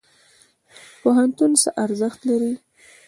[1.01, 2.53] پوهنتون څه ارزښت لري؟